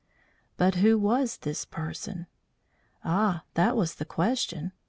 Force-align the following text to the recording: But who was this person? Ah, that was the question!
But 0.57 0.77
who 0.81 0.97
was 0.97 1.37
this 1.37 1.63
person? 1.63 2.25
Ah, 3.03 3.43
that 3.53 3.77
was 3.77 3.93
the 3.93 4.03
question! 4.03 4.71